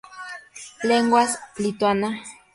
[0.81, 2.23] Lenguas: Lituana.